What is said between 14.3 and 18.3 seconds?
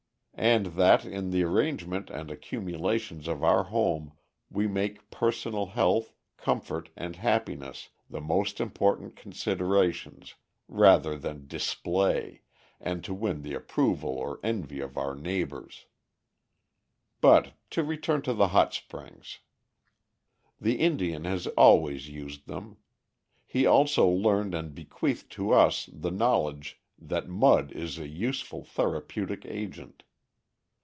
envy of our neighbors. But to return